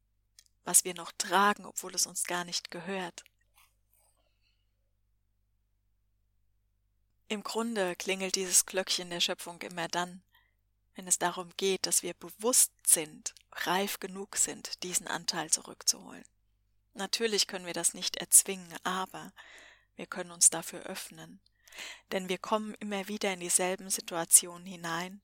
was 0.65 0.83
wir 0.83 0.95
noch 0.95 1.13
tragen, 1.19 1.67
obwohl 1.67 1.95
es 1.95 2.07
uns 2.07 2.25
gar 2.25 2.47
nicht 2.47 2.71
gehört. 2.71 3.23
Im 7.29 7.43
Grunde 7.43 7.97
klingelt 7.97 8.35
dieses 8.35 8.65
Glöckchen 8.65 9.11
der 9.11 9.21
Schöpfung 9.21 9.61
immer 9.61 9.89
dann, 9.89 10.23
wenn 10.95 11.07
es 11.07 11.19
darum 11.19 11.51
geht, 11.57 11.87
dass 11.87 12.03
wir 12.03 12.15
bewusst 12.15 12.73
sind, 12.87 13.35
reif 13.53 14.01
genug 14.01 14.37
sind, 14.37 14.83
diesen 14.83 15.07
Anteil 15.07 15.51
zurückzuholen. 15.51 16.25
Natürlich 16.95 17.47
können 17.47 17.67
wir 17.67 17.73
das 17.73 17.95
nicht 17.95 18.17
erzwingen, 18.17 18.75
aber 18.85 19.33
wir 19.97 20.07
können 20.07 20.31
uns 20.31 20.51
dafür 20.51 20.81
öffnen, 20.83 21.41
denn 22.11 22.29
wir 22.29 22.39
kommen 22.39 22.75
immer 22.75 23.09
wieder 23.09 23.33
in 23.33 23.41
dieselben 23.41 23.89
Situationen 23.89 24.67
hinein, 24.67 25.23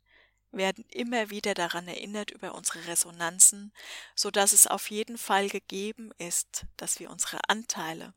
werden 0.50 0.84
immer 0.88 1.28
wieder 1.28 1.52
daran 1.52 1.86
erinnert 1.88 2.30
über 2.30 2.54
unsere 2.54 2.86
Resonanzen, 2.86 3.72
so 4.14 4.30
dass 4.30 4.54
es 4.54 4.66
auf 4.66 4.90
jeden 4.90 5.18
Fall 5.18 5.48
gegeben 5.48 6.10
ist, 6.16 6.64
dass 6.78 7.00
wir 7.00 7.10
unsere 7.10 7.38
Anteile 7.48 8.14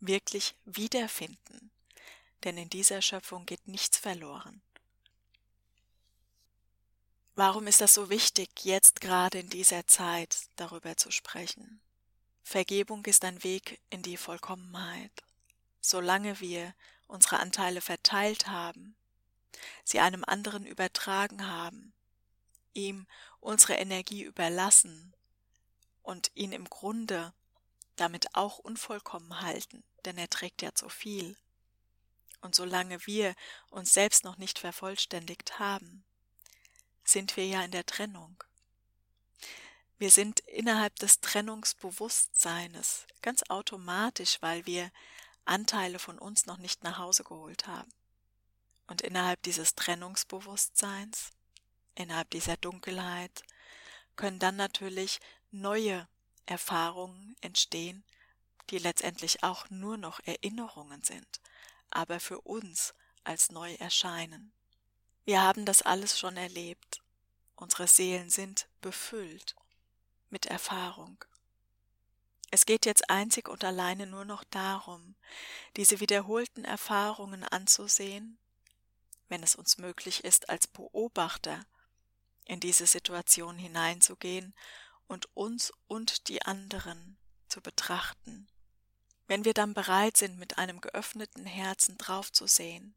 wirklich 0.00 0.54
wiederfinden. 0.64 1.70
Denn 2.44 2.56
in 2.56 2.70
dieser 2.70 3.02
Schöpfung 3.02 3.44
geht 3.46 3.68
nichts 3.68 3.98
verloren. 3.98 4.62
Warum 7.34 7.66
ist 7.66 7.80
das 7.80 7.94
so 7.94 8.10
wichtig, 8.10 8.50
jetzt 8.62 9.00
gerade 9.00 9.38
in 9.38 9.48
dieser 9.48 9.86
Zeit 9.86 10.36
darüber 10.56 10.98
zu 10.98 11.10
sprechen? 11.10 11.80
Vergebung 12.42 13.06
ist 13.06 13.24
ein 13.24 13.42
Weg 13.42 13.80
in 13.88 14.02
die 14.02 14.18
Vollkommenheit. 14.18 15.10
Solange 15.80 16.40
wir 16.40 16.74
unsere 17.06 17.40
Anteile 17.40 17.80
verteilt 17.80 18.48
haben, 18.48 18.94
sie 19.82 20.00
einem 20.00 20.24
anderen 20.26 20.66
übertragen 20.66 21.48
haben, 21.48 21.94
ihm 22.74 23.06
unsere 23.40 23.74
Energie 23.74 24.24
überlassen 24.24 25.14
und 26.02 26.30
ihn 26.34 26.52
im 26.52 26.68
Grunde 26.68 27.32
damit 27.96 28.34
auch 28.34 28.58
unvollkommen 28.58 29.40
halten, 29.40 29.82
denn 30.04 30.18
er 30.18 30.28
trägt 30.28 30.60
ja 30.60 30.74
zu 30.74 30.90
viel. 30.90 31.38
Und 32.42 32.54
solange 32.54 33.06
wir 33.06 33.34
uns 33.70 33.94
selbst 33.94 34.22
noch 34.22 34.36
nicht 34.36 34.58
vervollständigt 34.58 35.58
haben, 35.58 36.04
sind 37.04 37.36
wir 37.36 37.46
ja 37.46 37.62
in 37.64 37.70
der 37.70 37.86
Trennung. 37.86 38.42
Wir 39.98 40.10
sind 40.10 40.40
innerhalb 40.40 40.96
des 40.96 41.20
Trennungsbewusstseins 41.20 43.06
ganz 43.20 43.44
automatisch, 43.48 44.38
weil 44.40 44.66
wir 44.66 44.90
Anteile 45.44 45.98
von 45.98 46.18
uns 46.18 46.46
noch 46.46 46.58
nicht 46.58 46.82
nach 46.82 46.98
Hause 46.98 47.24
geholt 47.24 47.66
haben. 47.66 47.92
Und 48.86 49.00
innerhalb 49.00 49.42
dieses 49.42 49.74
Trennungsbewusstseins, 49.74 51.30
innerhalb 51.94 52.30
dieser 52.30 52.56
Dunkelheit, 52.56 53.42
können 54.16 54.38
dann 54.38 54.56
natürlich 54.56 55.20
neue 55.50 56.08
Erfahrungen 56.46 57.36
entstehen, 57.40 58.04
die 58.70 58.78
letztendlich 58.78 59.42
auch 59.42 59.70
nur 59.70 59.96
noch 59.96 60.20
Erinnerungen 60.24 61.02
sind, 61.02 61.40
aber 61.90 62.20
für 62.20 62.40
uns 62.40 62.94
als 63.24 63.50
neu 63.50 63.74
erscheinen. 63.74 64.52
Wir 65.24 65.42
haben 65.42 65.64
das 65.64 65.82
alles 65.82 66.18
schon 66.18 66.36
erlebt. 66.36 67.02
Unsere 67.56 67.86
Seelen 67.86 68.30
sind 68.30 68.66
befüllt 68.80 69.54
mit 70.30 70.46
Erfahrung. 70.46 71.24
Es 72.50 72.66
geht 72.66 72.86
jetzt 72.86 73.08
einzig 73.08 73.48
und 73.48 73.64
alleine 73.64 74.06
nur 74.06 74.24
noch 74.24 74.44
darum, 74.44 75.14
diese 75.76 76.00
wiederholten 76.00 76.64
Erfahrungen 76.64 77.44
anzusehen 77.44 78.38
wenn 79.32 79.42
es 79.42 79.54
uns 79.54 79.78
möglich 79.78 80.24
ist, 80.24 80.50
als 80.50 80.66
Beobachter 80.66 81.64
in 82.44 82.60
diese 82.60 82.86
Situation 82.86 83.56
hineinzugehen 83.56 84.52
und 85.08 85.26
uns 85.34 85.72
und 85.88 86.28
die 86.28 86.42
anderen 86.42 87.16
zu 87.48 87.62
betrachten. 87.62 88.46
Wenn 89.28 89.46
wir 89.46 89.54
dann 89.54 89.72
bereit 89.72 90.18
sind, 90.18 90.38
mit 90.38 90.58
einem 90.58 90.82
geöffneten 90.82 91.46
Herzen 91.46 91.96
draufzusehen, 91.96 92.94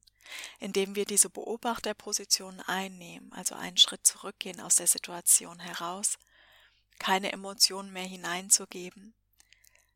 indem 0.60 0.96
wir 0.96 1.06
diese 1.06 1.30
Beobachterposition 1.30 2.60
einnehmen, 2.62 3.32
also 3.34 3.56
einen 3.56 3.78
Schritt 3.78 4.06
zurückgehen 4.06 4.62
aus 4.62 4.76
der 4.76 4.88
Situation 4.88 5.60
heraus, 5.60 6.18
keine 7.00 7.32
Emotionen 7.32 7.92
mehr 7.92 8.08
hineinzugeben, 8.08 9.14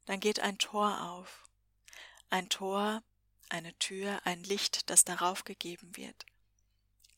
dann 0.06 0.20
geht 0.20 0.40
ein 0.40 0.58
Tor 0.58 1.02
auf. 1.02 1.46
Ein 2.30 2.50
Tor, 2.50 3.02
eine 3.50 3.74
Tür, 3.80 4.20
ein 4.26 4.44
Licht, 4.44 4.90
das 4.90 5.04
darauf 5.04 5.44
gegeben 5.44 5.96
wird 5.96 6.26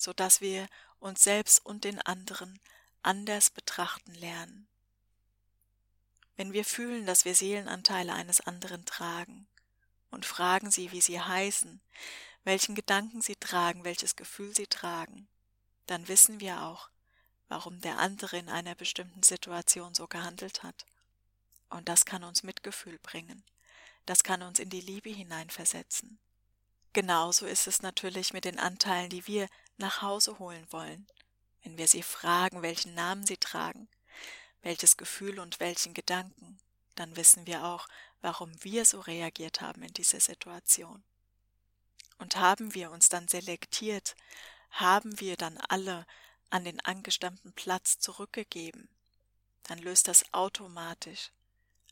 so 0.02 0.14
dass 0.14 0.42
wir 0.42 0.68
uns 1.00 1.24
selbst 1.24 1.64
und 1.66 1.84
den 1.84 2.02
anderen 2.02 2.60
anders 3.04 3.50
betrachten 3.50 4.14
lernen. 4.16 4.68
Wenn 6.36 6.54
wir 6.54 6.66
fühlen, 6.66 7.06
dass 7.06 7.26
wir 7.26 7.36
Seelenanteile 7.36 8.14
eines 8.14 8.42
anderen 8.42 8.86
tragen 8.86 9.48
und 10.10 10.26
fragen 10.26 10.72
sie, 10.72 10.92
wie 10.92 11.02
sie 11.02 11.20
heißen, 11.20 11.82
welchen 12.44 12.76
Gedanken 12.76 13.22
sie 13.22 13.36
tragen, 13.36 13.84
welches 13.84 14.16
Gefühl 14.16 14.56
sie 14.56 14.68
tragen, 14.68 15.28
dann 15.86 16.08
wissen 16.08 16.40
wir 16.40 16.64
auch, 16.64 16.90
warum 17.48 17.82
der 17.82 18.00
andere 18.00 18.38
in 18.38 18.50
einer 18.50 18.76
bestimmten 18.76 19.24
Situation 19.24 19.94
so 19.94 20.08
gehandelt 20.08 20.64
hat. 20.64 20.86
Und 21.70 21.90
das 21.90 22.06
kann 22.06 22.24
uns 22.24 22.44
Mitgefühl 22.44 22.98
bringen, 23.00 23.44
das 24.06 24.24
kann 24.24 24.42
uns 24.42 24.60
in 24.60 24.70
die 24.70 24.82
Liebe 24.82 25.10
hineinversetzen. 25.10 26.20
Genauso 26.94 27.46
ist 27.46 27.68
es 27.68 27.82
natürlich 27.82 28.34
mit 28.34 28.46
den 28.46 28.60
Anteilen, 28.60 29.10
die 29.10 29.26
wir 29.28 29.48
nach 29.78 30.02
Hause 30.02 30.40
holen 30.40 30.66
wollen, 30.72 31.08
wenn 31.64 31.78
wir 31.78 31.88
sie 31.88 32.04
fragen, 32.04 32.62
welchen 32.62 32.94
Namen 32.94 33.26
sie 33.26 33.38
tragen, 33.38 33.88
welches 34.62 34.98
Gefühl 34.98 35.40
und 35.40 35.60
welchen 35.60 35.94
Gedanken, 35.94 36.58
dann 36.96 37.16
wissen 37.16 37.48
wir 37.48 37.66
auch, 37.66 37.88
warum 38.22 38.52
wir 38.64 38.86
so 38.86 39.00
reagiert 39.00 39.62
haben 39.62 39.84
in 39.84 39.94
dieser 39.94 40.20
Situation. 40.20 41.04
Und 42.22 42.36
haben 42.36 42.76
wir 42.76 42.92
uns 42.92 43.10
dann 43.10 43.28
selektiert, 43.28 44.16
haben 44.70 45.20
wir 45.20 45.38
dann 45.38 45.58
alle 45.58 46.06
an 46.52 46.64
den 46.64 46.80
angestammten 46.80 47.52
Platz 47.54 47.98
zurückgegeben, 47.98 48.88
dann 49.64 49.80
löst 49.80 50.08
das 50.08 50.24
automatisch 50.32 51.32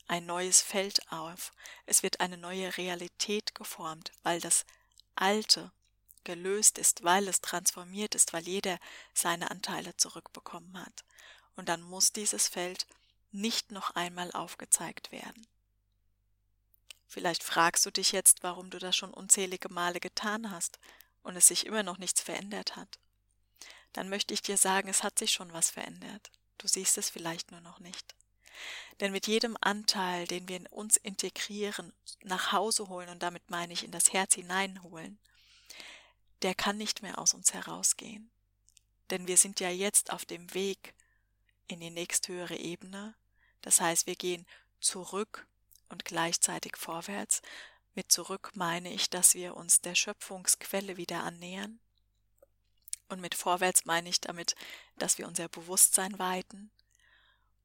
ein 0.06 0.26
neues 0.26 0.60
Feld 0.62 1.10
auf, 1.10 1.52
es 1.84 2.04
wird 2.04 2.20
eine 2.20 2.36
neue 2.36 2.76
Realität 2.76 3.56
geformt, 3.56 4.12
weil 4.22 4.40
das 4.40 4.66
Alte 5.16 5.72
gelöst 6.22 6.78
ist, 6.78 7.02
weil 7.02 7.26
es 7.26 7.40
transformiert 7.40 8.14
ist, 8.14 8.32
weil 8.32 8.46
jeder 8.46 8.78
seine 9.12 9.50
Anteile 9.50 9.96
zurückbekommen 9.96 10.80
hat. 10.80 11.04
Und 11.56 11.68
dann 11.68 11.82
muss 11.82 12.12
dieses 12.12 12.46
Feld 12.46 12.86
nicht 13.32 13.72
noch 13.72 13.90
einmal 13.96 14.30
aufgezeigt 14.30 15.10
werden. 15.10 15.46
Vielleicht 17.10 17.42
fragst 17.42 17.84
du 17.84 17.90
dich 17.90 18.12
jetzt, 18.12 18.44
warum 18.44 18.70
du 18.70 18.78
das 18.78 18.96
schon 18.96 19.12
unzählige 19.12 19.68
Male 19.68 19.98
getan 19.98 20.52
hast 20.52 20.78
und 21.24 21.34
es 21.34 21.48
sich 21.48 21.66
immer 21.66 21.82
noch 21.82 21.98
nichts 21.98 22.20
verändert 22.20 22.76
hat. 22.76 23.00
Dann 23.92 24.08
möchte 24.08 24.32
ich 24.32 24.42
dir 24.42 24.56
sagen, 24.56 24.88
es 24.88 25.02
hat 25.02 25.18
sich 25.18 25.32
schon 25.32 25.52
was 25.52 25.70
verändert. 25.70 26.30
Du 26.58 26.68
siehst 26.68 26.96
es 26.98 27.10
vielleicht 27.10 27.50
nur 27.50 27.60
noch 27.62 27.80
nicht. 27.80 28.14
Denn 29.00 29.10
mit 29.10 29.26
jedem 29.26 29.56
Anteil, 29.60 30.28
den 30.28 30.46
wir 30.46 30.58
in 30.58 30.68
uns 30.68 30.96
integrieren, 30.98 31.92
nach 32.22 32.52
Hause 32.52 32.86
holen, 32.86 33.08
und 33.08 33.24
damit 33.24 33.50
meine 33.50 33.72
ich 33.72 33.82
in 33.82 33.90
das 33.90 34.12
Herz 34.12 34.34
hineinholen, 34.34 35.18
der 36.42 36.54
kann 36.54 36.76
nicht 36.76 37.02
mehr 37.02 37.18
aus 37.18 37.34
uns 37.34 37.52
herausgehen. 37.52 38.30
Denn 39.10 39.26
wir 39.26 39.36
sind 39.36 39.58
ja 39.58 39.70
jetzt 39.70 40.12
auf 40.12 40.24
dem 40.24 40.54
Weg 40.54 40.94
in 41.66 41.80
die 41.80 41.90
nächsthöhere 41.90 42.56
Ebene. 42.56 43.16
Das 43.62 43.80
heißt, 43.80 44.06
wir 44.06 44.14
gehen 44.14 44.46
zurück 44.80 45.48
und 45.90 46.04
gleichzeitig 46.04 46.76
vorwärts. 46.76 47.42
Mit 47.94 48.10
zurück 48.10 48.52
meine 48.54 48.92
ich, 48.92 49.10
dass 49.10 49.34
wir 49.34 49.56
uns 49.56 49.82
der 49.82 49.94
Schöpfungsquelle 49.94 50.96
wieder 50.96 51.22
annähern. 51.22 51.78
Und 53.08 53.20
mit 53.20 53.34
vorwärts 53.34 53.84
meine 53.84 54.08
ich 54.08 54.20
damit, 54.20 54.54
dass 54.96 55.18
wir 55.18 55.28
unser 55.28 55.48
Bewusstsein 55.48 56.18
weiten 56.18 56.70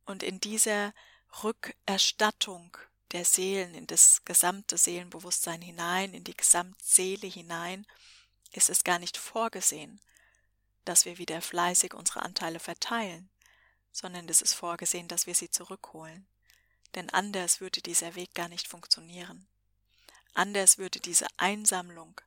und 0.06 0.24
in 0.24 0.40
dieser 0.40 0.94
Rückerstattung 1.44 2.78
der 3.12 3.26
Seelen 3.26 3.74
in 3.74 3.88
das 3.88 4.24
gesamte 4.26 4.78
Seelenbewusstsein 4.78 5.62
hinein, 5.62 6.14
in 6.14 6.24
die 6.24 6.38
Gesamtseele 6.38 7.28
hinein, 7.28 7.86
ist 8.52 8.70
es 8.70 8.84
gar 8.84 9.00
nicht 9.00 9.18
vorgesehen, 9.18 10.00
dass 10.86 11.06
wir 11.06 11.18
wieder 11.18 11.42
fleißig 11.42 11.94
unsere 11.94 12.22
Anteile 12.22 12.60
verteilen, 12.60 13.30
sondern 13.92 14.30
es 14.30 14.42
ist 14.42 14.54
vorgesehen, 14.54 15.08
dass 15.08 15.28
wir 15.28 15.36
sie 15.36 15.50
zurückholen. 15.50 16.28
Denn 16.96 17.10
anders 17.10 17.60
würde 17.60 17.82
dieser 17.82 18.16
Weg 18.16 18.34
gar 18.34 18.48
nicht 18.48 18.68
funktionieren. 18.68 19.46
Anders 20.34 20.78
würde 20.78 21.00
diese 21.00 21.28
Einsammlung, 21.38 22.20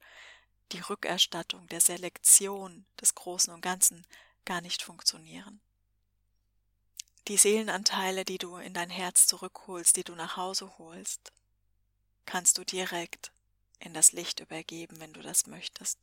die 0.73 0.81
Rückerstattung 0.81 1.67
der 1.69 1.81
Selektion 1.81 2.85
des 3.01 3.15
Großen 3.15 3.53
und 3.53 3.63
Ganzen 3.63 4.07
gar 4.45 4.61
nicht 4.61 4.83
funktionieren. 4.83 5.61
Die 7.29 7.37
Seelenanteile, 7.37 8.25
die 8.25 8.39
du 8.39 8.57
in 8.57 8.73
dein 8.73 8.89
Herz 8.89 9.27
zurückholst, 9.27 9.97
die 9.97 10.05
du 10.05 10.15
nach 10.15 10.37
Hause 10.37 10.79
holst, 10.79 11.33
kannst 12.25 12.57
du 12.57 12.65
direkt 12.65 13.33
in 13.81 13.95
das 13.95 14.13
Licht 14.13 14.41
übergeben, 14.41 15.01
wenn 15.01 15.13
du 15.13 15.21
das 15.21 15.47
möchtest. 15.47 15.99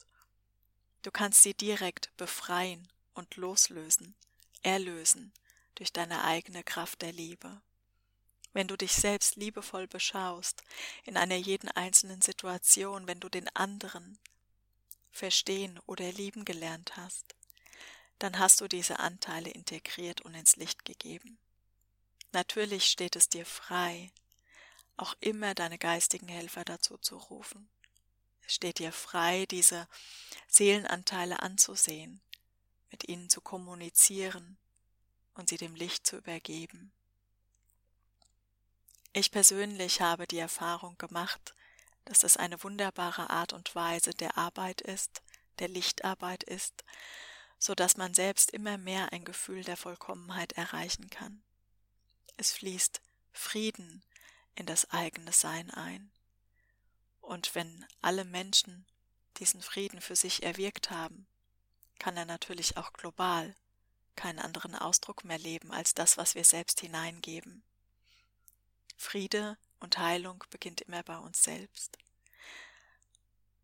Du 1.02 1.12
kannst 1.12 1.44
sie 1.44 1.54
direkt 1.54 2.16
befreien 2.18 2.88
und 3.14 3.36
loslösen, 3.36 4.16
erlösen 4.62 5.34
durch 5.76 5.92
deine 5.94 6.24
eigene 6.24 6.64
Kraft 6.64 7.02
der 7.02 7.12
Liebe. 7.12 7.62
Wenn 8.56 8.70
du 8.70 8.78
dich 8.78 8.94
selbst 8.94 9.36
liebevoll 9.36 9.86
beschaust, 9.86 10.64
in 11.04 11.18
einer 11.18 11.36
jeden 11.36 11.68
einzelnen 11.68 12.22
Situation, 12.22 13.06
wenn 13.06 13.20
du 13.20 13.28
den 13.28 13.54
anderen 13.54 14.18
verstehen 15.12 15.78
oder 15.88 16.10
lieben 16.14 16.46
gelernt 16.46 16.96
hast, 16.96 17.36
dann 18.18 18.40
hast 18.40 18.62
du 18.62 18.70
diese 18.70 19.00
Anteile 19.00 19.50
integriert 19.50 20.22
und 20.22 20.36
ins 20.36 20.56
Licht 20.56 20.86
gegeben. 20.86 21.38
Natürlich 22.32 22.86
steht 22.86 23.18
es 23.18 23.28
dir 23.28 23.46
frei, 23.46 24.10
auch 24.96 25.16
immer 25.20 25.54
deine 25.54 25.78
geistigen 25.78 26.30
Helfer 26.30 26.64
dazu 26.64 26.98
zu 26.98 27.18
rufen. 27.18 27.68
Es 28.48 28.56
steht 28.56 28.80
dir 28.80 28.94
frei, 28.94 29.46
diese 29.48 29.86
Seelenanteile 30.48 31.42
anzusehen, 31.42 32.22
mit 32.90 33.10
ihnen 33.10 33.30
zu 33.30 33.42
kommunizieren 33.42 34.56
und 35.34 35.50
sie 35.50 35.58
dem 35.58 35.76
Licht 35.76 36.08
zu 36.08 36.16
übergeben. 36.16 36.94
Ich 39.18 39.32
persönlich 39.32 40.02
habe 40.02 40.28
die 40.28 40.40
Erfahrung 40.40 40.98
gemacht, 40.98 41.56
dass 42.04 42.20
das 42.20 42.36
eine 42.36 42.62
wunderbare 42.66 43.30
Art 43.30 43.54
und 43.54 43.74
Weise 43.74 44.12
der 44.12 44.38
Arbeit 44.38 44.82
ist, 44.82 45.22
der 45.60 45.70
Lichtarbeit 45.70 46.44
ist, 46.44 46.84
so 47.58 47.76
dass 47.76 47.96
man 47.96 48.14
selbst 48.14 48.52
immer 48.52 48.78
mehr 48.78 49.14
ein 49.14 49.24
Gefühl 49.24 49.64
der 49.64 49.78
Vollkommenheit 49.78 50.52
erreichen 50.58 51.10
kann. 51.10 51.42
Es 52.36 52.52
fließt 52.52 53.00
Frieden 53.32 54.04
in 54.54 54.66
das 54.66 54.92
eigene 54.92 55.32
Sein 55.32 55.72
ein. 55.72 56.12
Und 57.22 57.56
wenn 57.56 57.86
alle 58.02 58.26
Menschen 58.26 58.86
diesen 59.38 59.62
Frieden 59.62 60.02
für 60.02 60.18
sich 60.18 60.44
erwirkt 60.44 60.92
haben, 60.92 61.26
kann 62.00 62.18
er 62.18 62.26
natürlich 62.26 62.76
auch 62.76 62.92
global 62.92 63.56
keinen 64.18 64.40
anderen 64.40 64.76
Ausdruck 64.76 65.24
mehr 65.24 65.40
leben 65.40 65.72
als 65.72 65.94
das, 65.94 66.18
was 66.18 66.36
wir 66.36 66.44
selbst 66.44 66.82
hineingeben. 66.82 67.64
Friede 68.96 69.58
und 69.80 69.98
Heilung 69.98 70.44
beginnt 70.50 70.82
immer 70.82 71.04
bei 71.04 71.18
uns 71.18 71.44
selbst. 71.44 71.98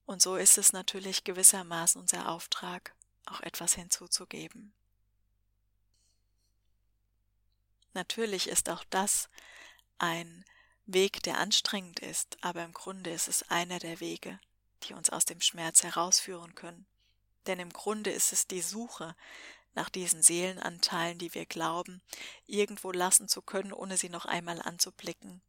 Und 0.06 0.22
so 0.22 0.36
ist 0.36 0.58
es 0.58 0.74
natürlich 0.74 1.24
gewissermaßen 1.24 2.02
unser 2.02 2.30
Auftrag, 2.30 2.94
auch 3.26 3.42
etwas 3.42 3.76
hinzuzugeben. 3.76 4.74
Natürlich 7.94 8.48
ist 8.48 8.70
auch 8.70 8.84
das 8.90 9.30
ein 9.98 10.46
Weg, 10.86 11.24
der 11.24 11.38
anstrengend 11.38 12.00
ist, 12.00 12.38
aber 12.42 12.64
im 12.64 12.74
Grunde 12.74 13.12
ist 13.12 13.28
es 13.28 13.50
einer 13.50 13.80
der 13.80 14.00
Wege, 14.00 14.40
die 14.84 14.94
uns 14.94 15.10
aus 15.10 15.26
dem 15.26 15.42
Schmerz 15.42 15.84
herausführen 15.84 16.56
können. 16.56 16.86
Denn 17.48 17.60
im 17.60 17.72
Grunde 17.72 18.12
ist 18.12 18.34
es 18.34 18.48
die 18.48 18.62
Suche 18.62 19.16
nach 19.74 19.90
diesen 19.90 20.22
Seelenanteilen, 20.22 21.18
die 21.18 21.34
wir 21.34 21.46
glauben, 21.46 22.02
irgendwo 22.46 22.92
lassen 22.92 23.28
zu 23.28 23.42
können, 23.42 23.74
ohne 23.74 23.98
sie 23.98 24.10
noch 24.10 24.26
einmal 24.26 24.62
anzublicken, 24.62 25.42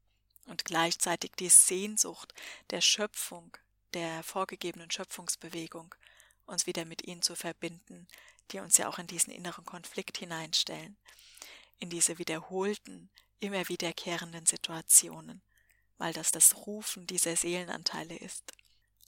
und 0.47 0.65
gleichzeitig 0.65 1.33
die 1.39 1.49
Sehnsucht 1.49 2.35
der 2.71 2.81
Schöpfung, 2.81 3.57
der 3.95 4.23
vorgegebenen 4.23 4.91
Schöpfungsbewegung, 4.91 5.95
uns 6.47 6.67
wieder 6.67 6.85
mit 6.85 7.07
ihnen 7.07 7.23
zu 7.23 7.37
verbinden, 7.37 8.09
die 8.51 8.59
uns 8.59 8.77
ja 8.77 8.89
auch 8.89 8.99
in 8.99 9.07
diesen 9.07 9.33
inneren 9.33 9.65
Konflikt 9.65 10.19
hineinstellen, 10.19 10.97
in 11.79 11.91
diese 11.91 12.19
wiederholten, 12.19 13.11
immer 13.41 13.69
wiederkehrenden 13.69 14.47
Situationen, 14.47 15.43
weil 15.99 16.13
das 16.13 16.31
das 16.33 16.57
Rufen 16.67 17.07
dieser 17.07 17.37
Seelenanteile 17.37 18.17
ist. 18.17 18.53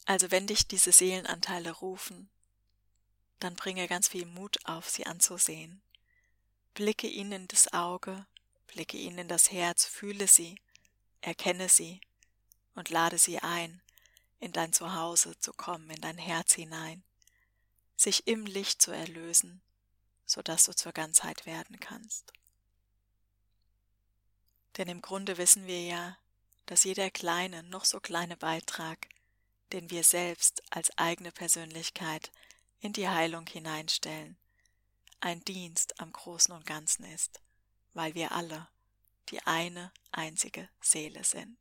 Also 0.06 0.30
wenn 0.30 0.46
dich 0.46 0.66
diese 0.66 0.92
Seelenanteile 0.92 1.70
rufen, 1.70 2.28
dann 3.40 3.56
bringe 3.56 3.88
ganz 3.88 4.08
viel 4.08 4.26
Mut 4.26 4.58
auf, 4.64 4.88
sie 4.88 5.06
anzusehen. 5.06 5.82
Blicke 6.74 7.06
ihnen 7.06 7.32
in 7.32 7.48
das 7.48 7.72
Auge, 7.72 8.26
blicke 8.66 8.96
ihnen 8.96 9.18
in 9.18 9.28
das 9.28 9.50
Herz, 9.52 9.84
fühle 9.84 10.26
sie, 10.26 10.60
erkenne 11.20 11.68
sie 11.68 12.00
und 12.74 12.90
lade 12.90 13.18
sie 13.18 13.38
ein, 13.38 13.80
in 14.40 14.52
dein 14.52 14.72
Zuhause 14.72 15.38
zu 15.38 15.52
kommen, 15.52 15.88
in 15.90 16.00
dein 16.00 16.18
Herz 16.18 16.54
hinein, 16.54 17.02
sich 17.96 18.26
im 18.26 18.46
Licht 18.46 18.82
zu 18.82 18.90
erlösen, 18.90 19.62
so 20.26 20.42
dass 20.42 20.64
du 20.64 20.74
zur 20.74 20.92
Ganzheit 20.92 21.46
werden 21.46 21.78
kannst. 21.80 22.32
Denn 24.76 24.88
im 24.88 25.02
Grunde 25.02 25.38
wissen 25.38 25.66
wir 25.66 25.84
ja, 25.84 26.18
dass 26.66 26.84
jeder 26.84 27.10
kleine, 27.10 27.62
noch 27.62 27.84
so 27.84 28.00
kleine 28.00 28.36
Beitrag, 28.36 29.08
den 29.72 29.90
wir 29.90 30.04
selbst 30.04 30.62
als 30.70 30.96
eigene 30.98 31.30
Persönlichkeit 31.30 32.32
in 32.84 32.92
die 32.92 33.08
Heilung 33.08 33.46
hineinstellen, 33.46 34.36
ein 35.20 35.42
Dienst 35.46 35.98
am 36.00 36.12
Großen 36.12 36.54
und 36.54 36.66
Ganzen 36.66 37.04
ist, 37.04 37.40
weil 37.94 38.14
wir 38.14 38.32
alle 38.32 38.68
die 39.30 39.40
eine 39.46 39.90
einzige 40.12 40.68
Seele 40.82 41.24
sind. 41.24 41.56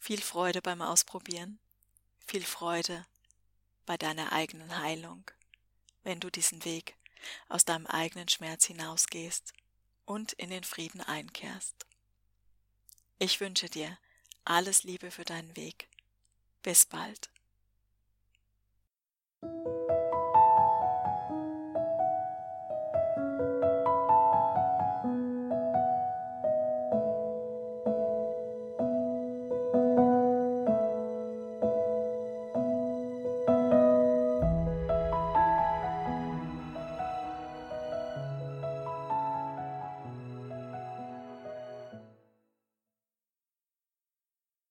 Viel 0.00 0.20
Freude 0.20 0.60
beim 0.62 0.82
Ausprobieren, 0.82 1.60
viel 2.26 2.44
Freude 2.44 3.06
bei 3.86 3.96
deiner 3.96 4.32
eigenen 4.32 4.76
Heilung, 4.76 5.30
wenn 6.02 6.18
du 6.18 6.28
diesen 6.28 6.64
Weg 6.64 6.96
aus 7.48 7.64
deinem 7.64 7.86
eigenen 7.86 8.28
Schmerz 8.28 8.64
hinausgehst 8.64 9.52
und 10.06 10.32
in 10.32 10.50
den 10.50 10.64
Frieden 10.64 11.02
einkehrst. 11.02 11.86
Ich 13.20 13.38
wünsche 13.38 13.70
dir 13.70 13.96
alles 14.44 14.82
Liebe 14.82 15.12
für 15.12 15.24
deinen 15.24 15.54
Weg. 15.54 15.88
Bis 16.62 16.84
bald. 16.84 17.30